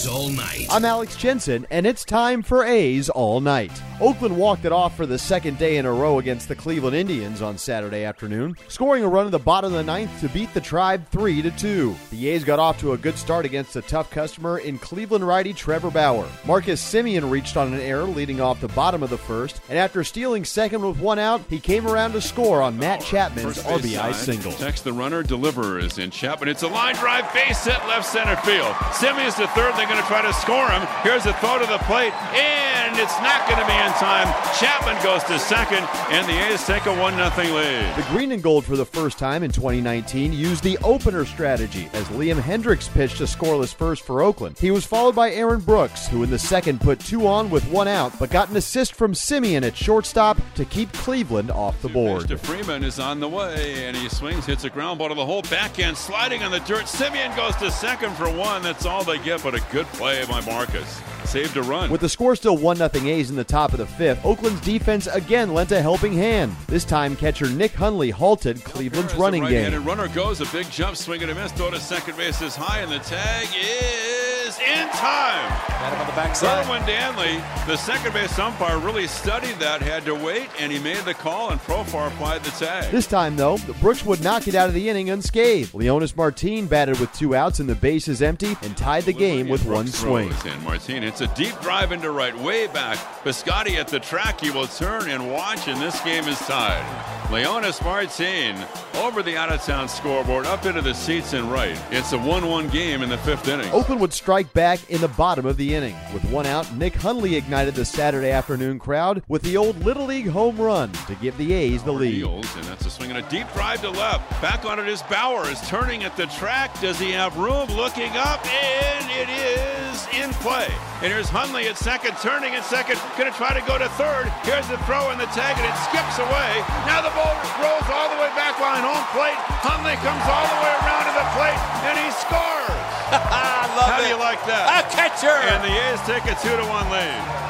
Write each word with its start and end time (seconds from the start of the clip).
A's 0.00 0.06
All 0.06 0.30
Night. 0.30 0.66
I'm 0.70 0.86
Alex 0.86 1.14
Jensen, 1.14 1.66
and 1.70 1.86
it's 1.86 2.06
time 2.06 2.42
for 2.42 2.64
A's 2.64 3.10
All 3.10 3.42
Night. 3.42 3.70
Oakland 4.00 4.34
walked 4.34 4.64
it 4.64 4.72
off 4.72 4.96
for 4.96 5.04
the 5.04 5.18
second 5.18 5.58
day 5.58 5.76
in 5.76 5.84
a 5.84 5.92
row 5.92 6.18
against 6.18 6.48
the 6.48 6.54
Cleveland 6.54 6.96
Indians 6.96 7.42
on 7.42 7.58
Saturday 7.58 8.04
afternoon, 8.04 8.56
scoring 8.68 9.04
a 9.04 9.08
run 9.08 9.26
in 9.26 9.30
the 9.30 9.38
bottom 9.38 9.74
of 9.74 9.76
the 9.76 9.84
ninth 9.84 10.20
to 10.22 10.28
beat 10.30 10.54
the 10.54 10.60
Tribe 10.60 11.06
3 11.10 11.42
to 11.42 11.50
2. 11.50 11.94
The 12.12 12.28
A's 12.30 12.44
got 12.44 12.58
off 12.58 12.80
to 12.80 12.94
a 12.94 12.96
good 12.96 13.18
start 13.18 13.44
against 13.44 13.76
a 13.76 13.82
tough 13.82 14.10
customer 14.10 14.56
in 14.60 14.78
Cleveland 14.78 15.26
righty 15.26 15.52
Trevor 15.52 15.90
Bauer. 15.90 16.26
Marcus 16.46 16.82
Semien 16.82 17.30
reached 17.30 17.58
on 17.58 17.74
an 17.74 17.80
error 17.80 18.04
leading 18.04 18.40
off 18.40 18.62
the 18.62 18.68
bottom 18.68 19.02
of 19.02 19.10
the 19.10 19.18
first, 19.18 19.60
and 19.68 19.78
after 19.78 20.02
stealing 20.02 20.46
second 20.46 20.80
with 20.80 20.98
one 20.98 21.18
out, 21.18 21.42
he 21.50 21.60
came 21.60 21.86
around 21.86 22.12
to 22.12 22.22
score 22.22 22.62
on 22.62 22.78
Matt 22.78 23.02
Chapman's 23.02 23.60
First 23.60 23.66
RBI 23.66 23.96
side, 23.96 24.14
single. 24.14 24.52
Text 24.52 24.84
the 24.84 24.94
runner, 24.94 25.22
delivers 25.22 25.98
in 25.98 26.10
Chapman. 26.10 26.48
It's 26.48 26.62
a 26.62 26.68
line 26.68 26.94
drive, 26.94 27.30
base 27.34 27.66
hit, 27.66 27.86
left 27.86 28.06
center 28.06 28.36
field. 28.36 28.74
Semien's 28.94 29.34
to 29.34 29.46
third. 29.48 29.74
They're 29.76 29.89
going 29.90 30.00
to 30.00 30.06
try 30.06 30.22
to 30.22 30.32
score 30.32 30.70
him. 30.70 30.86
Here's 31.02 31.26
a 31.26 31.32
throw 31.34 31.58
to 31.58 31.66
the 31.66 31.78
plate, 31.78 32.12
and 32.32 32.96
it's 32.96 33.18
not 33.20 33.48
going 33.48 33.58
to 33.60 33.66
be 33.66 33.74
in 33.74 33.92
time. 33.98 34.28
Chapman 34.58 35.02
goes 35.02 35.24
to 35.24 35.36
second, 35.38 35.82
and 36.14 36.28
the 36.28 36.52
A's 36.52 36.64
take 36.64 36.86
a 36.86 36.94
1 36.96 37.14
0 37.14 37.54
lead. 37.54 37.96
The 37.96 38.06
Green 38.10 38.30
and 38.30 38.42
Gold 38.42 38.64
for 38.64 38.76
the 38.76 38.86
first 38.86 39.18
time 39.18 39.42
in 39.42 39.50
2019 39.50 40.32
used 40.32 40.62
the 40.62 40.78
opener 40.78 41.24
strategy 41.24 41.90
as 41.92 42.04
Liam 42.08 42.40
Hendriks 42.40 42.88
pitched 42.92 43.20
a 43.20 43.24
scoreless 43.24 43.74
first 43.74 44.02
for 44.02 44.22
Oakland. 44.22 44.58
He 44.58 44.70
was 44.70 44.84
followed 44.86 45.16
by 45.16 45.32
Aaron 45.32 45.60
Brooks, 45.60 46.06
who 46.06 46.22
in 46.22 46.30
the 46.30 46.38
second 46.38 46.80
put 46.80 47.00
two 47.00 47.26
on 47.26 47.50
with 47.50 47.66
one 47.68 47.88
out, 47.88 48.16
but 48.20 48.30
got 48.30 48.48
an 48.48 48.56
assist 48.56 48.94
from 48.94 49.12
Semien 49.12 49.62
at 49.64 49.76
shortstop 49.76 50.38
to 50.54 50.64
keep 50.64 50.92
Cleveland 50.92 51.50
off 51.50 51.82
the 51.82 51.88
board. 51.88 52.24
Mr. 52.24 52.38
Freeman 52.38 52.84
is 52.84 53.00
on 53.00 53.18
the 53.18 53.28
way, 53.28 53.86
and 53.86 53.96
he 53.96 54.08
swings, 54.08 54.46
hits 54.46 54.62
a 54.62 54.70
ground 54.70 55.00
ball 55.00 55.08
to 55.08 55.14
the 55.16 55.26
hole 55.26 55.42
backhand, 55.42 55.96
sliding 55.96 56.44
on 56.44 56.52
the 56.52 56.60
dirt. 56.60 56.84
Semien 56.84 57.34
goes 57.34 57.56
to 57.56 57.72
second 57.72 58.14
for 58.14 58.30
one. 58.30 58.62
That's 58.62 58.86
all 58.86 59.02
they 59.02 59.18
get, 59.18 59.42
but 59.42 59.54
a 59.54 59.60
good 59.72 59.79
play 59.88 60.24
by 60.26 60.40
Marcus. 60.42 61.00
Saved 61.24 61.56
a 61.56 61.62
run. 61.62 61.90
With 61.90 62.00
the 62.00 62.08
score 62.08 62.34
still 62.36 62.56
1 62.56 62.76
0 62.76 62.90
A's 62.94 63.30
in 63.30 63.36
the 63.36 63.44
top 63.44 63.72
of 63.72 63.78
the 63.78 63.86
fifth, 63.86 64.24
Oakland's 64.24 64.60
defense 64.60 65.06
again 65.06 65.54
lent 65.54 65.72
a 65.72 65.80
helping 65.80 66.12
hand. 66.12 66.54
This 66.66 66.84
time, 66.84 67.16
catcher 67.16 67.48
Nick 67.48 67.72
Hundley 67.72 68.10
halted 68.10 68.64
Cleveland's 68.64 69.14
running 69.14 69.42
right-handed 69.42 69.78
game. 69.78 69.86
runner 69.86 70.08
goes, 70.08 70.40
a 70.40 70.46
big 70.46 70.70
jump, 70.70 70.96
swing 70.96 71.22
and 71.22 71.30
a 71.30 71.34
miss, 71.34 71.52
throw 71.52 71.70
to 71.70 71.80
second 71.80 72.16
base 72.16 72.42
is 72.42 72.56
high, 72.56 72.80
and 72.80 72.90
the 72.90 72.98
tag 72.98 73.48
is 73.54 74.19
in 74.60 74.88
time. 74.90 75.48
Got 75.68 75.92
him 75.92 76.00
on 76.00 76.06
the 76.06 76.12
backside. 76.12 76.66
Kerwin 76.66 76.84
Danley, 76.86 77.36
the 77.66 77.76
second 77.76 78.12
base 78.12 78.38
umpire, 78.38 78.78
really 78.78 79.06
studied 79.06 79.56
that, 79.56 79.80
had 79.80 80.04
to 80.04 80.14
wait, 80.14 80.48
and 80.58 80.70
he 80.70 80.78
made 80.78 80.98
the 81.04 81.14
call, 81.14 81.50
and 81.50 81.60
Profar 81.60 82.08
applied 82.08 82.44
the 82.44 82.50
tag. 82.50 82.90
This 82.90 83.06
time, 83.06 83.36
though, 83.36 83.56
the 83.56 83.72
Brooks 83.74 84.04
would 84.04 84.22
not 84.22 84.44
get 84.44 84.54
out 84.54 84.68
of 84.68 84.74
the 84.74 84.88
inning 84.88 85.10
unscathed. 85.10 85.72
Leonys 85.72 86.16
Martin 86.16 86.66
batted 86.66 87.00
with 87.00 87.12
two 87.12 87.34
outs 87.34 87.60
and 87.60 87.68
the 87.68 87.74
bases 87.74 88.22
empty 88.22 88.56
and 88.62 88.76
tied 88.76 89.04
the 89.04 89.12
game 89.12 89.48
with 89.48 89.64
one 89.64 89.86
swing. 89.86 90.30
throws 90.30 90.54
In 90.54 90.62
Martin 90.64 91.02
hits 91.02 91.20
a 91.20 91.26
deep 91.28 91.58
drive 91.60 91.92
into 91.92 92.10
right, 92.10 92.36
way 92.38 92.66
back. 92.66 92.98
Piscotty 93.24 93.76
at 93.76 93.88
the 93.88 94.00
track. 94.00 94.40
He 94.40 94.50
will 94.50 94.66
turn 94.66 95.08
and 95.08 95.32
watch, 95.32 95.68
and 95.68 95.80
this 95.80 96.00
game 96.02 96.24
is 96.24 96.38
tied. 96.40 97.19
Leonys 97.30 97.80
Martin 97.84 98.56
over 98.96 99.22
the 99.22 99.36
out 99.36 99.52
of 99.52 99.62
town 99.62 99.88
scoreboard, 99.88 100.46
up 100.46 100.66
into 100.66 100.82
the 100.82 100.92
seats 100.92 101.32
and 101.32 101.48
right. 101.48 101.80
It's 101.92 102.12
a 102.12 102.18
1 102.18 102.48
1 102.48 102.68
game 102.70 103.02
in 103.02 103.08
the 103.08 103.18
fifth 103.18 103.46
inning. 103.46 103.70
Oakland 103.70 104.00
would 104.00 104.12
strike 104.12 104.52
back 104.52 104.80
in 104.90 105.00
the 105.00 105.06
bottom 105.06 105.46
of 105.46 105.56
the 105.56 105.72
inning. 105.72 105.94
With 106.12 106.24
one 106.24 106.44
out, 106.44 106.74
Nick 106.74 106.96
Hundley 106.96 107.36
ignited 107.36 107.76
the 107.76 107.84
Saturday 107.84 108.32
afternoon 108.32 108.80
crowd 108.80 109.22
with 109.28 109.42
the 109.42 109.56
old 109.56 109.78
Little 109.84 110.06
League 110.06 110.26
home 110.26 110.56
run 110.56 110.90
to 111.06 111.14
give 111.14 111.38
the 111.38 111.52
A's 111.52 111.84
the 111.84 111.92
lead. 111.92 112.24
And 112.24 112.64
that's 112.64 112.86
a 112.86 112.90
swing 112.90 113.10
and 113.10 113.24
a 113.24 113.30
deep 113.30 113.46
drive 113.52 113.80
to 113.82 113.90
left. 113.90 114.28
Back 114.42 114.64
on 114.64 114.80
it 114.80 114.88
is 114.88 115.02
Bauer, 115.02 115.48
is 115.48 115.60
turning 115.68 116.02
at 116.02 116.16
the 116.16 116.26
track. 116.26 116.80
Does 116.80 116.98
he 116.98 117.12
have 117.12 117.36
room? 117.36 117.68
Looking 117.68 118.10
up, 118.16 118.44
and 118.44 119.08
it 119.08 119.28
is 119.30 120.08
in 120.20 120.30
play. 120.42 120.68
And 121.00 121.08
here's 121.08 121.32
Hundley 121.32 121.64
at 121.64 121.80
second, 121.80 122.12
turning 122.20 122.52
at 122.52 122.60
second, 122.68 123.00
gonna 123.16 123.32
try 123.32 123.56
to 123.56 123.64
go 123.64 123.80
to 123.80 123.88
third. 123.96 124.28
Here's 124.44 124.68
the 124.68 124.76
throw 124.84 125.08
and 125.08 125.16
the 125.16 125.24
tag, 125.32 125.56
and 125.56 125.64
it 125.64 125.76
skips 125.88 126.20
away. 126.20 126.50
Now 126.84 127.00
the 127.00 127.08
ball 127.16 127.32
rolls 127.56 127.88
all 127.88 128.12
the 128.12 128.20
way 128.20 128.28
back 128.36 128.60
line 128.60 128.84
home 128.84 129.00
plate. 129.16 129.40
Hundley 129.64 129.96
comes 130.04 130.20
all 130.28 130.44
the 130.44 130.60
way 130.60 130.74
around 130.84 131.08
to 131.08 131.14
the 131.16 131.28
plate, 131.32 131.60
and 131.88 131.96
he 131.96 132.08
scores. 132.12 132.84
I 133.16 133.64
love 133.80 133.88
How 133.88 134.04
do 134.04 134.12
you 134.12 134.20
like 134.20 134.44
that? 134.44 134.68
A 134.68 134.80
catcher. 134.92 135.32
And 135.32 135.64
the 135.64 135.72
A's 135.72 136.04
take 136.04 136.28
a 136.28 136.36
two 136.36 136.52
to 136.52 136.66
one 136.68 136.84
lead. 136.92 137.40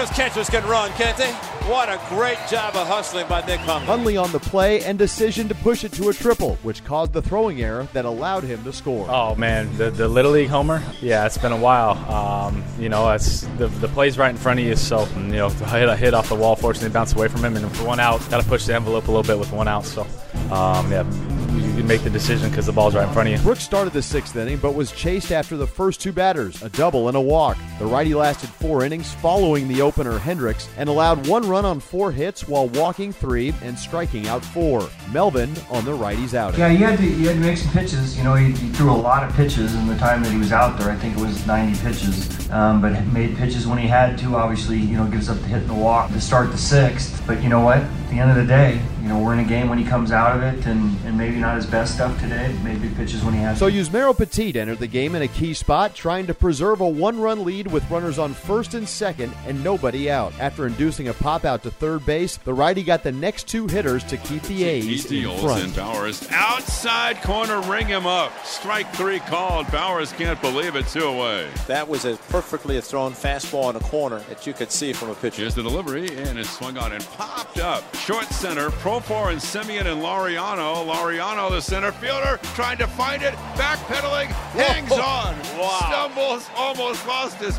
Those 0.00 0.10
catchers 0.16 0.48
can 0.48 0.64
run, 0.64 0.90
can't 0.92 1.16
they? 1.16 1.36
What 1.68 1.88
a 1.88 2.00
great 2.08 2.38
job 2.48 2.74
of 2.74 2.88
hustling 2.88 3.28
by 3.28 3.46
Nick 3.46 3.60
Hundley. 3.60 3.86
Hundley 3.86 4.16
on 4.16 4.32
the 4.32 4.40
play 4.40 4.82
and 4.82 4.98
decision 4.98 5.46
to 5.48 5.54
push 5.54 5.84
it 5.84 5.92
to 5.92 6.08
a 6.08 6.12
triple, 6.12 6.56
which 6.62 6.84
caused 6.84 7.12
the 7.12 7.22
throwing 7.22 7.62
error 7.62 7.86
that 7.92 8.04
allowed 8.04 8.42
him 8.42 8.64
to 8.64 8.72
score. 8.72 9.06
Oh 9.08 9.36
man, 9.36 9.76
the, 9.76 9.90
the 9.90 10.08
little 10.08 10.32
league 10.32 10.48
homer. 10.48 10.82
Yeah, 11.00 11.26
it's 11.26 11.38
been 11.38 11.52
a 11.52 11.56
while. 11.56 11.92
Um, 12.12 12.64
you 12.78 12.88
know, 12.88 13.08
it's 13.10 13.42
the, 13.58 13.68
the 13.68 13.88
play's 13.88 14.18
right 14.18 14.30
in 14.30 14.36
front 14.36 14.58
of 14.58 14.66
you, 14.66 14.74
so 14.74 15.06
you 15.16 15.32
know 15.32 15.50
to 15.50 15.66
hit 15.66 15.88
a 15.88 15.94
hit 15.94 16.12
off 16.12 16.28
the 16.28 16.34
wall. 16.34 16.56
Fortunately, 16.56 16.90
bounce 16.90 17.12
away 17.14 17.28
from 17.28 17.44
him, 17.44 17.56
and 17.56 17.70
for 17.76 17.84
one 17.84 18.00
out, 18.00 18.18
got 18.30 18.42
to 18.42 18.48
push 18.48 18.66
the 18.66 18.74
envelope 18.74 19.06
a 19.06 19.10
little 19.12 19.22
bit 19.22 19.38
with 19.38 19.52
one 19.52 19.68
out. 19.68 19.84
So, 19.84 20.02
um, 20.50 20.90
yeah, 20.90 21.04
you 21.54 21.76
can 21.76 21.86
make 21.86 22.02
the 22.02 22.10
decision 22.10 22.48
because 22.50 22.66
the 22.66 22.72
ball's 22.72 22.96
right 22.96 23.06
in 23.06 23.12
front 23.12 23.28
of 23.28 23.38
you. 23.38 23.44
Brooks 23.44 23.62
started 23.62 23.92
the 23.92 24.02
sixth 24.02 24.34
inning, 24.34 24.58
but 24.58 24.74
was 24.74 24.90
chased 24.90 25.30
after 25.30 25.56
the 25.56 25.66
first 25.68 26.00
two 26.00 26.10
batters, 26.12 26.62
a 26.62 26.68
double 26.70 27.06
and 27.06 27.16
a 27.16 27.20
walk. 27.20 27.58
The 27.80 27.86
righty 27.86 28.12
lasted 28.12 28.50
four 28.50 28.84
innings 28.84 29.14
following 29.14 29.66
the 29.66 29.80
opener 29.80 30.18
Hendriks 30.18 30.68
and 30.76 30.86
allowed 30.86 31.26
one 31.26 31.48
run 31.48 31.64
on 31.64 31.80
four 31.80 32.12
hits 32.12 32.46
while 32.46 32.68
walking 32.68 33.10
three 33.10 33.54
and 33.62 33.78
striking 33.78 34.28
out 34.28 34.44
four. 34.44 34.90
Melvin 35.14 35.50
on 35.70 35.86
the 35.86 35.94
righty's 35.94 36.34
outing. 36.34 36.60
Yeah, 36.60 36.68
he 36.68 36.76
had 36.76 36.98
to 36.98 37.02
he 37.02 37.24
had 37.24 37.36
to 37.36 37.40
make 37.40 37.56
some 37.56 37.72
pitches. 37.72 38.18
You 38.18 38.24
know, 38.24 38.34
he, 38.34 38.52
he 38.52 38.68
threw 38.72 38.90
a 38.90 38.92
lot 38.92 39.26
of 39.26 39.34
pitches 39.34 39.74
in 39.74 39.86
the 39.86 39.96
time 39.96 40.22
that 40.22 40.30
he 40.30 40.36
was 40.36 40.52
out 40.52 40.78
there. 40.78 40.90
I 40.90 40.96
think 40.96 41.16
it 41.16 41.20
was 41.22 41.46
90 41.46 41.80
pitches, 41.80 42.50
um, 42.50 42.82
but 42.82 43.02
made 43.06 43.34
pitches 43.38 43.66
when 43.66 43.78
he 43.78 43.88
had 43.88 44.18
to. 44.18 44.36
Obviously, 44.36 44.76
you 44.76 44.98
know, 44.98 45.06
gives 45.06 45.30
up 45.30 45.38
the 45.38 45.46
hit 45.46 45.62
and 45.62 45.70
the 45.70 45.74
walk 45.74 46.12
to 46.12 46.20
start 46.20 46.52
the 46.52 46.58
sixth. 46.58 47.22
But 47.26 47.42
you 47.42 47.48
know 47.48 47.60
what? 47.60 47.78
At 47.78 48.10
the 48.10 48.18
end 48.18 48.30
of 48.30 48.36
the 48.36 48.44
day, 48.44 48.82
you 49.00 49.08
know, 49.08 49.18
we're 49.18 49.32
in 49.32 49.38
a 49.38 49.44
game 49.44 49.70
when 49.70 49.78
he 49.78 49.84
comes 49.84 50.12
out 50.12 50.36
of 50.36 50.42
it, 50.42 50.66
and, 50.66 50.98
and 51.06 51.16
maybe 51.16 51.36
not 51.36 51.56
his 51.56 51.64
best 51.64 51.94
stuff 51.94 52.20
today. 52.20 52.54
Made 52.62 52.82
big 52.82 52.94
pitches 52.94 53.24
when 53.24 53.32
he 53.32 53.40
had. 53.40 53.56
So. 53.56 53.70
Yusmeiro 53.70 54.16
Petit 54.16 54.58
entered 54.58 54.78
the 54.78 54.86
game 54.86 55.14
in 55.14 55.22
a 55.22 55.28
key 55.28 55.54
spot, 55.54 55.94
trying 55.94 56.26
to 56.26 56.34
preserve 56.34 56.80
a 56.80 56.88
one-run 56.88 57.44
lead 57.44 57.69
with 57.70 57.88
runners 57.90 58.18
on 58.18 58.34
first 58.34 58.74
and 58.74 58.88
second 58.88 59.32
and 59.46 59.62
nobody 59.62 60.10
out. 60.10 60.32
After 60.40 60.66
inducing 60.66 61.08
a 61.08 61.14
pop 61.14 61.44
out 61.44 61.62
to 61.62 61.70
third 61.70 62.04
base, 62.06 62.36
the 62.38 62.52
righty 62.54 62.82
got 62.82 63.02
the 63.02 63.12
next 63.12 63.46
two 63.48 63.66
hitters 63.66 64.04
to 64.04 64.16
keep 64.16 64.42
the 64.42 64.54
He 64.54 64.64
A's 64.64 65.10
in 65.12 65.38
front. 65.38 65.62
and 65.64 65.72
Bauers 65.72 66.30
outside 66.30 67.20
corner, 67.22 67.60
ring 67.62 67.86
him 67.86 68.06
up. 68.06 68.32
Strike 68.44 68.92
three 68.94 69.20
called. 69.20 69.66
Bauers 69.68 70.16
can't 70.16 70.40
believe 70.40 70.76
it. 70.76 70.86
Two 70.88 71.04
away. 71.04 71.48
That 71.66 71.88
was 71.88 72.04
a 72.04 72.16
perfectly 72.28 72.80
thrown 72.80 73.12
fastball 73.12 73.70
in 73.70 73.76
a 73.76 73.80
corner 73.80 74.18
that 74.28 74.46
you 74.46 74.52
could 74.52 74.70
see 74.72 74.92
from 74.92 75.10
a 75.10 75.14
pitcher. 75.14 75.42
Here's 75.42 75.54
the 75.54 75.62
delivery, 75.62 76.08
and 76.16 76.38
it's 76.38 76.50
swung 76.50 76.76
on 76.78 76.92
and 76.92 77.04
popped 77.10 77.58
up. 77.60 77.94
Short 77.96 78.26
center, 78.26 78.70
Profar 78.70 79.30
and 79.30 79.40
Semien 79.40 79.86
and 79.86 80.02
Laureano. 80.02 80.84
Laureano, 80.86 81.50
the 81.50 81.60
center 81.60 81.92
fielder, 81.92 82.38
trying 82.54 82.78
to 82.78 82.86
find 82.86 83.22
it, 83.22 83.34
backpedaling, 83.54 84.26
hangs 84.26 84.90
on, 84.92 85.36
Wow. 85.58 85.78
stumbles, 85.86 86.48
almost 86.56 87.06
lost 87.06 87.36
his 87.36 87.58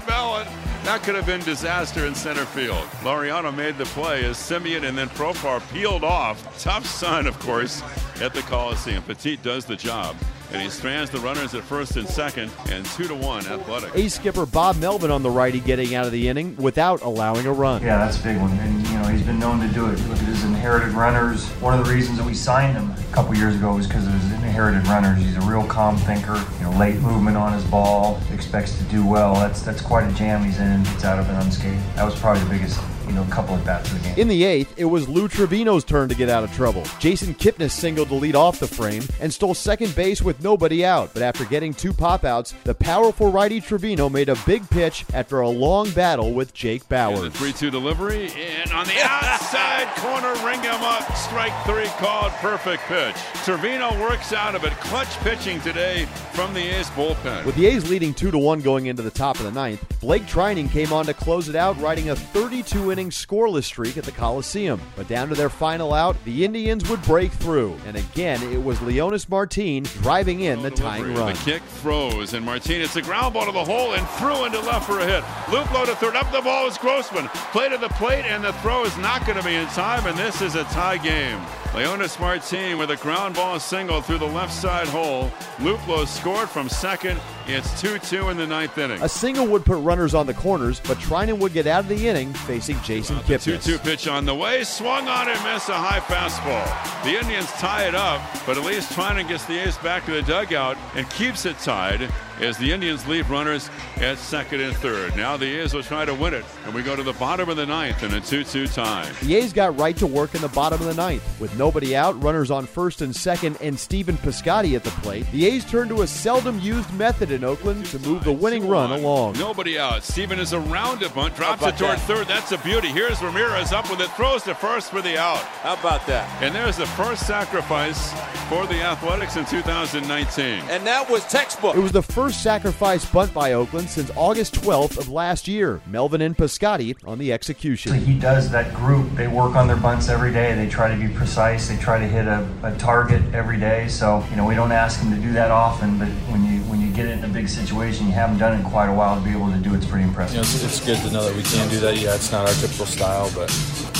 That 0.83 1.03
could 1.03 1.15
have 1.15 1.25
been 1.25 1.41
disaster 1.41 2.05
in 2.05 2.15
center 2.15 2.45
field. 2.45 2.83
Laureano 3.01 3.55
made 3.55 3.77
the 3.77 3.85
play 3.85 4.25
as 4.25 4.37
Semien 4.37 4.87
and 4.87 4.97
then 4.97 5.09
Profar 5.09 5.61
peeled 5.71 6.03
off. 6.03 6.59
Tough 6.61 6.85
sign, 6.85 7.27
of 7.27 7.37
course, 7.39 7.81
at 8.19 8.33
the 8.33 8.41
Coliseum. 8.41 9.03
Petit 9.03 9.37
does 9.37 9.63
the 9.65 9.75
job. 9.75 10.15
And 10.51 10.61
he 10.61 10.69
strands 10.69 11.11
the 11.11 11.19
runners 11.19 11.53
at 11.53 11.63
first 11.63 11.95
and 11.95 12.07
second, 12.07 12.51
and 12.69 12.85
two 12.85 13.07
to 13.07 13.15
one 13.15 13.45
athletic. 13.47 13.95
A's 13.95 14.13
skipper 14.13 14.45
Bob 14.45 14.77
Melvin 14.77 15.11
on 15.11 15.23
the 15.23 15.29
righty 15.29 15.59
getting 15.59 15.95
out 15.95 16.05
of 16.05 16.11
the 16.11 16.27
inning 16.29 16.55
without 16.57 17.01
allowing 17.01 17.45
a 17.45 17.53
run. 17.53 17.81
Yeah, 17.81 17.97
that's 17.97 18.19
a 18.19 18.23
big 18.23 18.37
one. 18.37 18.51
And 18.59 18.87
you 18.87 18.93
know, 18.95 19.01
know, 19.01 19.09
he's 19.09 19.21
been 19.25 19.39
known 19.39 19.59
to 19.59 19.67
do 19.73 19.87
it. 19.87 19.99
Look 20.07 20.17
at 20.19 20.25
his 20.25 20.43
inherited 20.43 20.89
runners. 20.89 21.47
One 21.61 21.77
of 21.77 21.85
the 21.85 21.91
reasons 21.91 22.17
that 22.17 22.25
we 22.25 22.33
signed 22.33 22.77
him 22.77 22.91
a 22.91 23.13
couple 23.13 23.35
years 23.35 23.55
ago 23.55 23.75
was 23.75 23.87
because 23.87 24.05
of 24.07 24.13
his 24.13 24.31
inherited 24.31 24.87
runners. 24.87 25.19
He's 25.19 25.37
a 25.37 25.41
real 25.41 25.65
calm 25.67 25.97
thinker. 25.97 26.43
You 26.59 26.65
know, 26.65 26.71
late 26.77 26.99
movement 26.99 27.37
on 27.37 27.53
his 27.53 27.63
ball, 27.65 28.19
expects 28.31 28.77
to 28.77 28.83
do 28.85 29.05
well. 29.05 29.35
That's 29.35 29.61
that's 29.61 29.81
quite 29.81 30.09
a 30.09 30.13
jam 30.13 30.43
he's 30.43 30.59
in. 30.59 30.83
Gets 30.83 31.03
out 31.03 31.19
of 31.19 31.29
it 31.29 31.33
unscathed. 31.33 31.83
That 31.95 32.05
was 32.05 32.19
probably 32.19 32.43
the 32.43 32.49
biggest 32.49 32.79
you 33.07 33.13
know, 33.13 33.23
couple 33.25 33.55
of 33.55 33.65
bats 33.65 33.91
of 33.91 34.01
the 34.01 34.09
game. 34.09 34.19
In 34.19 34.27
the 34.27 34.43
eighth, 34.43 34.73
it 34.77 34.85
was 34.85 35.07
Lou 35.07 35.27
Trivino's 35.27 35.83
turn 35.83 36.09
to 36.09 36.15
get 36.15 36.29
out 36.29 36.43
of 36.43 36.51
trouble. 36.53 36.83
Jason 36.99 37.33
Kipnis 37.35 37.71
singled 37.71 38.09
to 38.09 38.15
lead 38.15 38.35
off 38.35 38.59
the 38.59 38.67
frame 38.67 39.03
and 39.19 39.33
stole 39.33 39.53
second 39.53 39.95
base 39.95 40.21
with 40.21 40.43
nobody 40.43 40.83
out. 40.85 41.13
But 41.13 41.23
after 41.23 41.45
getting 41.45 41.73
two 41.73 41.93
pop 41.93 42.23
outs, 42.23 42.53
the 42.63 42.75
powerful 42.75 43.31
righty 43.31 43.61
Trevino 43.61 44.09
made 44.09 44.29
a 44.29 44.37
big 44.45 44.69
pitch 44.69 45.05
after 45.13 45.39
a 45.41 45.49
long 45.49 45.89
battle 45.91 46.33
with 46.33 46.53
Jake 46.53 46.87
Bauers. 46.89 47.23
The 47.23 47.31
3 47.31 47.53
2 47.53 47.71
delivery, 47.71 48.31
and 48.31 48.71
on 48.71 48.85
the 48.85 48.99
outside 49.03 49.87
corner, 49.97 50.33
ring 50.45 50.61
him 50.61 50.81
up. 50.81 51.15
Strike 51.15 51.53
three 51.65 51.87
called, 51.97 52.31
perfect 52.33 52.83
pitch. 52.83 53.15
Trivino 53.45 53.99
works 53.99 54.33
out 54.33 54.55
of 54.55 54.63
it. 54.63 54.71
Clutch 54.73 55.09
pitching 55.19 55.59
today 55.61 56.05
from 56.33 56.53
the 56.53 56.61
A's 56.61 56.89
bullpen. 56.91 57.45
With 57.45 57.55
the 57.55 57.65
A's 57.67 57.89
leading 57.89 58.13
2 58.13 58.31
to 58.31 58.37
1 58.37 58.61
going 58.61 58.87
into 58.87 59.01
the 59.01 59.11
top 59.11 59.37
of 59.37 59.45
the 59.45 59.51
ninth, 59.51 59.83
Blake 59.99 60.23
Treinen 60.23 60.69
came 60.69 60.91
on 60.93 61.05
to 61.05 61.13
close 61.13 61.49
it 61.49 61.55
out, 61.55 61.79
riding 61.79 62.09
a 62.09 62.15
32 62.15 62.91
inning 62.91 63.00
scoreless 63.09 63.63
streak 63.63 63.97
at 63.97 64.03
the 64.03 64.11
Coliseum. 64.11 64.79
But 64.95 65.07
down 65.07 65.29
to 65.29 65.35
their 65.35 65.49
final 65.49 65.93
out, 65.93 66.15
the 66.25 66.45
Indians 66.45 66.89
would 66.89 67.01
break 67.03 67.31
through. 67.31 67.75
And 67.85 67.97
again, 67.97 68.41
it 68.51 68.63
was 68.63 68.77
Leonys 68.79 69.29
Martin 69.29 69.83
driving 69.83 70.41
in 70.41 70.61
the 70.61 70.71
tying 70.71 71.13
run. 71.13 71.33
The 71.33 71.39
kick 71.39 71.63
throws, 71.63 72.33
and 72.33 72.45
Martin 72.45 72.81
it's 72.81 72.95
a 72.95 73.01
ground 73.01 73.33
ball 73.33 73.45
to 73.45 73.51
the 73.51 73.63
hole 73.63 73.93
and 73.93 74.07
threw 74.09 74.45
into 74.45 74.59
left 74.59 74.85
for 74.85 74.99
a 74.99 75.05
hit. 75.05 75.23
Luplow 75.47 75.85
to 75.85 75.95
third. 75.95 76.15
Up 76.15 76.31
the 76.31 76.41
ball 76.41 76.67
is 76.67 76.77
Grossman. 76.77 77.27
Play 77.51 77.69
to 77.69 77.77
the 77.77 77.89
plate, 77.89 78.25
and 78.25 78.43
the 78.43 78.53
throw 78.53 78.83
is 78.83 78.97
not 78.97 79.25
going 79.25 79.37
to 79.37 79.45
be 79.45 79.55
in 79.55 79.67
time, 79.67 80.05
and 80.05 80.17
this 80.17 80.41
is 80.41 80.55
a 80.55 80.63
tie 80.65 80.97
game. 80.97 81.39
Leonys 81.73 82.19
Martin 82.19 82.77
with 82.77 82.91
a 82.91 82.97
ground 82.97 83.33
ball 83.33 83.57
single 83.57 84.01
through 84.01 84.17
the 84.17 84.25
left 84.25 84.53
side 84.53 84.87
hole. 84.87 85.31
Luplow 85.59 86.05
scored 86.05 86.49
from 86.49 86.67
second. 86.67 87.17
It's 87.47 87.79
2 87.79 87.97
2 87.99 88.27
in 88.27 88.35
the 88.35 88.45
ninth 88.45 88.77
inning. 88.77 89.01
A 89.01 89.07
single 89.07 89.47
would 89.47 89.63
put 89.63 89.77
runners 89.77 90.13
on 90.13 90.27
the 90.27 90.33
corners, 90.33 90.81
but 90.81 90.97
Treinen 90.97 91.39
would 91.39 91.53
get 91.53 91.67
out 91.67 91.83
of 91.83 91.87
the 91.87 92.09
inning 92.09 92.33
facing 92.33 92.77
Jason 92.81 93.15
uh, 93.15 93.21
Kipnis. 93.21 93.63
2 93.63 93.77
2 93.77 93.79
pitch 93.79 94.09
on 94.09 94.25
the 94.25 94.35
way. 94.35 94.65
Swung 94.65 95.07
on 95.07 95.29
and 95.29 95.43
missed 95.45 95.69
a 95.69 95.73
high 95.73 96.01
fastball. 96.01 96.65
The 97.05 97.17
Indians 97.17 97.49
tie 97.53 97.87
it 97.87 97.95
up, 97.95 98.21
but 98.45 98.57
at 98.57 98.65
least 98.65 98.91
Treinen 98.91 99.25
gets 99.29 99.45
the 99.45 99.57
A's 99.65 99.77
back 99.77 100.05
to 100.07 100.11
the 100.11 100.23
dugout 100.23 100.77
and 100.95 101.09
keeps 101.11 101.45
it 101.45 101.57
tied 101.59 102.11
as 102.41 102.57
the 102.57 102.71
Indians 102.71 103.07
leave 103.07 103.29
runners 103.29 103.69
at 103.97 104.17
second 104.17 104.61
and 104.61 104.75
third. 104.77 105.15
Now 105.15 105.37
the 105.37 105.45
A's 105.59 105.73
will 105.73 105.83
try 105.83 106.05
to 106.05 106.13
win 106.13 106.33
it, 106.33 106.43
and 106.65 106.73
we 106.73 106.81
go 106.83 106.95
to 106.95 107.03
the 107.03 107.13
bottom 107.13 107.49
of 107.49 107.57
the 107.57 107.65
ninth 107.65 108.03
in 108.03 108.13
a 108.13 108.21
2 108.21 108.43
2 108.43 108.67
tie. 108.67 109.09
The 109.21 109.35
A's 109.35 109.53
got 109.53 109.77
right 109.79 109.95
to 109.97 110.07
work 110.07 110.35
in 110.35 110.41
the 110.41 110.49
bottom 110.49 110.79
of 110.81 110.87
the 110.87 110.93
ninth. 110.93 111.23
With 111.39 111.57
nobody 111.57 111.95
out, 111.95 112.21
runners 112.21 112.51
on 112.51 112.65
first 112.65 113.01
and 113.01 113.15
second, 113.15 113.57
and 113.61 113.79
Stephen 113.79 114.17
Piscotty 114.17 114.75
at 114.75 114.83
the 114.83 114.89
plate, 115.01 115.29
the 115.31 115.45
A's 115.45 115.63
turn 115.65 115.87
to 115.89 116.01
a 116.01 116.07
seldom 116.07 116.59
used 116.59 116.91
method 116.93 117.31
in 117.31 117.43
Oakland 117.43 117.85
to 117.87 117.99
move 117.99 118.23
the 118.23 118.31
winning 118.31 118.67
run 118.67 118.91
along. 118.91 119.33
Nobody 119.37 119.77
out. 119.77 120.03
Stephen 120.03 120.39
is 120.39 120.53
around 120.53 121.03
a 121.03 121.09
bunt, 121.09 121.35
drops 121.35 121.61
it 121.61 121.77
toward 121.77 121.97
that? 121.97 122.01
third. 122.01 122.27
That's 122.27 122.51
a 122.51 122.57
beauty. 122.59 122.87
Here's 122.87 123.21
Ramirez 123.21 123.71
up 123.71 123.89
with 123.89 124.01
it, 124.01 124.09
throws 124.11 124.43
to 124.43 124.55
first 124.55 124.89
for 124.89 125.01
the 125.01 125.17
out. 125.19 125.37
How 125.61 125.73
about 125.73 126.05
that? 126.07 126.41
And 126.41 126.55
there's 126.55 126.77
the 126.77 126.87
first 126.87 127.27
sacrifice 127.27 128.11
for 128.49 128.65
the 128.67 128.81
Athletics 128.81 129.37
in 129.37 129.45
2019. 129.45 130.43
And 130.69 130.85
that 130.87 131.09
was 131.09 131.23
textbook. 131.25 131.75
It 131.75 131.79
was 131.79 131.91
the 131.91 132.01
first 132.01 132.30
sacrifice 132.33 133.05
bunt 133.05 133.33
by 133.33 133.53
Oakland 133.53 133.89
since 133.89 134.11
August 134.15 134.55
12th 134.55 134.97
of 134.97 135.09
last 135.09 135.47
year. 135.47 135.81
Melvin 135.87 136.21
and 136.21 136.37
Piscotty 136.37 136.95
on 137.05 137.17
the 137.17 137.31
execution. 137.33 137.93
He 137.93 138.17
does 138.17 138.49
that 138.51 138.73
group. 138.73 139.11
They 139.15 139.27
work 139.27 139.55
on 139.55 139.67
their 139.67 139.77
bunts 139.77 140.09
every 140.09 140.31
day. 140.31 140.53
They 140.55 140.69
try 140.69 140.93
to 140.93 140.99
be 140.99 141.13
precise. 141.13 141.67
They 141.67 141.77
try 141.77 141.99
to 141.99 142.07
hit 142.07 142.27
a, 142.27 142.47
a 142.63 142.75
target 142.77 143.21
every 143.33 143.59
day. 143.59 143.87
So, 143.87 144.25
you 144.29 144.35
know, 144.35 144.45
we 144.45 144.55
don't 144.55 144.71
ask 144.71 144.99
them 144.99 145.11
to 145.11 145.17
do 145.17 145.33
that 145.33 145.51
often, 145.51 145.97
but 145.97 146.07
when 146.31 146.43
you 146.45 146.61
when 146.71 146.79
you 146.79 146.91
get 146.91 147.05
it 147.05 147.17
in 147.17 147.25
a 147.25 147.27
big 147.27 147.49
situation, 147.49 148.07
you 148.07 148.13
haven't 148.13 148.37
done 148.37 148.53
it 148.53 148.63
in 148.63 148.63
quite 148.63 148.87
a 148.87 148.93
while 148.93 149.17
to 149.17 149.21
be 149.21 149.31
able 149.31 149.51
to 149.51 149.57
do 149.57 149.75
it's 149.75 149.85
pretty 149.85 150.05
impressive. 150.05 150.35
You 150.35 150.41
know, 150.41 150.47
it's, 150.47 150.63
it's 150.63 150.85
good 150.85 150.97
to 150.99 151.11
know 151.11 151.25
that 151.25 151.35
we 151.35 151.43
can 151.43 151.69
do 151.69 151.79
that. 151.79 151.97
Yeah, 151.97 152.15
it's 152.15 152.31
not 152.31 152.47
our 152.47 152.53
typical 152.55 152.85
style, 152.85 153.29
but 153.35 153.49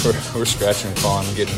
we're, 0.04 0.14
we're 0.36 0.46
scratching 0.46 0.90
and 0.90 0.98
clawing 0.98 1.28
getting, 1.36 1.58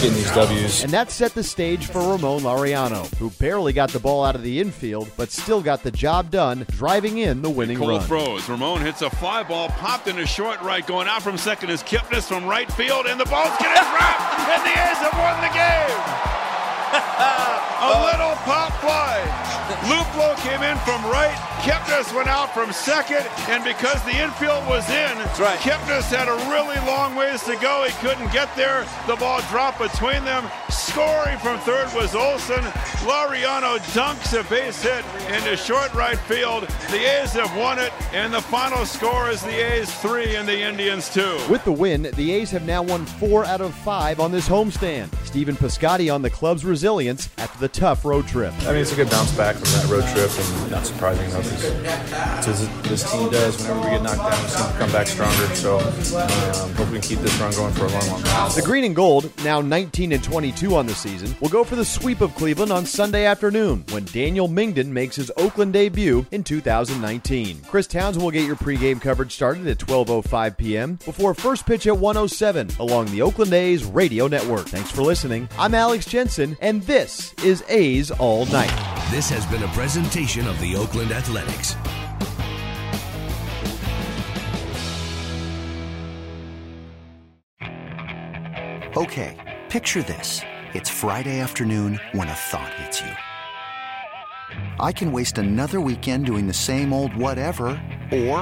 getting 0.00 0.14
these 0.14 0.30
W's. 0.32 0.82
And 0.82 0.92
that 0.92 1.10
set 1.10 1.34
the 1.34 1.44
stage 1.44 1.86
for 1.86 1.98
Ramon 1.98 2.42
Laureano, 2.42 3.12
who 3.16 3.30
barely 3.30 3.72
got 3.72 3.90
the 3.90 3.98
ball 3.98 4.24
out 4.24 4.34
of 4.34 4.42
the 4.42 4.60
infield, 4.60 5.10
but 5.16 5.30
still 5.30 5.62
got 5.62 5.82
the 5.82 5.90
job 5.90 6.30
done, 6.30 6.66
driving 6.70 7.18
in 7.18 7.42
the 7.42 7.50
winning 7.50 7.78
Cole 7.78 7.88
run. 7.98 8.00
throws. 8.02 8.48
Ramon 8.48 8.80
hits 8.80 9.02
a 9.02 9.10
fly 9.10 9.42
ball, 9.42 9.68
popped 9.68 10.08
into 10.08 10.26
short 10.26 10.60
right, 10.62 10.86
going 10.86 11.08
out 11.08 11.22
from 11.22 11.38
second 11.38 11.70
is 11.70 11.82
Kipnis 11.82 12.28
from 12.28 12.44
right 12.46 12.70
field, 12.72 13.06
and 13.06 13.18
the 13.20 13.26
ball's 13.26 13.56
getting 13.58 13.74
wrapped, 13.74 14.38
and 14.40 14.62
the 14.64 14.70
A's 14.70 14.98
have 14.98 15.12
won 15.14 15.40
the 15.40 15.52
game. 15.54 17.50
a 17.84 17.92
little 18.08 18.34
pop 18.48 18.72
fly. 18.80 19.20
Luplow 19.88 20.36
came 20.40 20.62
in 20.62 20.76
from 20.78 21.02
right. 21.10 21.36
Kipnis 21.64 22.14
went 22.14 22.28
out 22.28 22.52
from 22.52 22.72
second, 22.72 23.24
and 23.48 23.64
because 23.64 24.02
the 24.04 24.16
infield 24.16 24.66
was 24.66 24.88
in, 24.90 25.16
That's 25.16 25.40
right. 25.40 25.58
Kipnis 25.58 26.04
had 26.12 26.28
a 26.28 26.36
really 26.50 26.76
long 26.86 27.16
ways 27.16 27.42
to 27.44 27.56
go. 27.56 27.84
He 27.84 27.92
couldn't 28.06 28.30
get 28.32 28.54
there. 28.56 28.86
The 29.06 29.16
ball 29.16 29.40
dropped 29.50 29.78
between 29.78 30.24
them. 30.24 30.44
Scoring 30.68 31.38
from 31.38 31.58
third 31.60 31.88
was 31.94 32.14
Olson. 32.14 32.62
Laureano 33.04 33.78
dunks 33.94 34.38
a 34.38 34.48
base 34.50 34.82
hit 34.82 35.04
into 35.34 35.56
short 35.56 35.92
right 35.94 36.18
field. 36.20 36.68
The 36.90 37.20
A's 37.20 37.32
have 37.32 37.54
won 37.56 37.78
it, 37.78 37.92
and 38.12 38.32
the 38.32 38.42
final 38.42 38.84
score 38.84 39.30
is 39.30 39.42
the 39.42 39.72
A's 39.74 39.92
three 40.00 40.36
and 40.36 40.46
the 40.46 40.60
Indians 40.60 41.12
two. 41.12 41.38
With 41.50 41.64
the 41.64 41.72
win, 41.72 42.02
the 42.14 42.32
A's 42.32 42.50
have 42.50 42.66
now 42.66 42.82
won 42.82 43.06
four 43.06 43.44
out 43.46 43.60
of 43.60 43.74
five 43.74 44.20
on 44.20 44.32
this 44.32 44.48
homestand. 44.48 45.08
Stephen 45.24 45.56
Piscotty 45.56 46.12
on 46.14 46.22
the 46.22 46.30
club's 46.30 46.64
resilience 46.64 47.28
after 47.38 47.58
the 47.58 47.68
tough 47.74 48.04
road 48.04 48.26
trip. 48.26 48.54
I 48.62 48.72
mean, 48.72 48.76
it's 48.76 48.92
a 48.92 48.96
good 48.96 49.10
bounce 49.10 49.32
back 49.36 49.56
from 49.56 49.64
that 49.64 49.86
road 49.90 50.04
trip, 50.14 50.30
and 50.38 50.70
not 50.70 50.86
surprising 50.86 51.28
though, 51.30 51.42
because 51.42 52.68
this 52.82 53.10
team 53.10 53.28
does. 53.30 53.60
Whenever 53.60 53.80
we 53.80 53.86
get 53.86 54.02
knocked 54.02 54.18
down, 54.18 54.42
we 54.42 54.48
seem 54.48 54.66
to 54.66 54.78
come 54.78 54.92
back 54.92 55.06
stronger. 55.08 55.54
So, 55.54 55.78
um, 55.78 56.72
hope 56.74 56.88
we 56.88 57.00
can 57.00 57.02
keep 57.02 57.18
this 57.18 57.36
run 57.38 57.52
going 57.52 57.74
for 57.74 57.86
a 57.86 57.88
long, 57.88 58.08
long 58.08 58.22
time. 58.22 58.52
The 58.54 58.62
green 58.62 58.84
and 58.84 58.94
gold, 58.94 59.30
now 59.44 59.60
19 59.60 60.12
and 60.12 60.22
22 60.22 60.76
on 60.76 60.86
the 60.86 60.94
season, 60.94 61.34
will 61.40 61.48
go 61.48 61.64
for 61.64 61.74
the 61.74 61.84
sweep 61.84 62.20
of 62.20 62.34
Cleveland 62.36 62.70
on 62.70 62.86
Sunday 62.86 63.24
afternoon 63.26 63.84
when 63.90 64.04
Daniel 64.06 64.48
Mengden 64.48 64.86
makes 64.86 65.16
his 65.16 65.32
Oakland 65.36 65.72
debut 65.72 66.24
in 66.30 66.44
2019. 66.44 67.60
Chris 67.66 67.88
Townsend 67.88 68.22
will 68.22 68.30
get 68.30 68.46
your 68.46 68.56
pregame 68.56 69.00
coverage 69.00 69.32
started 69.32 69.66
at 69.66 69.78
12:05 69.78 70.56
p.m. 70.56 70.94
before 71.04 71.34
first 71.34 71.66
pitch 71.66 71.88
at 71.88 71.98
107 71.98 72.70
along 72.78 73.06
the 73.06 73.20
Oakland 73.20 73.52
A's 73.52 73.84
radio 73.84 74.28
network. 74.28 74.68
Thanks 74.68 74.92
for 74.92 75.02
listening. 75.02 75.48
I'm 75.58 75.74
Alex 75.74 76.06
Jensen, 76.06 76.56
and 76.60 76.80
this 76.82 77.34
is 77.42 77.53
A's 77.68 78.10
All 78.10 78.46
Night. 78.46 78.72
This 79.10 79.30
has 79.30 79.46
been 79.46 79.62
a 79.62 79.68
presentation 79.68 80.46
of 80.46 80.58
the 80.60 80.76
Oakland 80.76 81.12
Athletics. 81.12 81.76
Okay, 88.96 89.60
picture 89.68 90.02
this. 90.02 90.40
It's 90.72 90.88
Friday 90.88 91.40
afternoon 91.40 92.00
when 92.12 92.28
a 92.28 92.34
thought 92.34 92.72
hits 92.74 93.00
you. 93.00 93.10
I 94.78 94.92
can 94.92 95.12
waste 95.12 95.38
another 95.38 95.80
weekend 95.80 96.26
doing 96.26 96.46
the 96.46 96.52
same 96.52 96.92
old 96.92 97.14
whatever, 97.16 97.66
or 98.12 98.38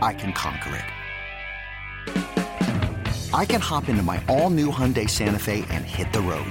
I 0.00 0.14
can 0.16 0.32
conquer 0.32 0.76
it. 0.76 0.84
I 3.34 3.44
can 3.44 3.60
hop 3.60 3.88
into 3.88 4.02
my 4.02 4.22
all 4.28 4.50
new 4.50 4.70
Hyundai 4.70 5.08
Santa 5.08 5.38
Fe 5.38 5.64
and 5.70 5.84
hit 5.84 6.12
the 6.12 6.20
road. 6.20 6.50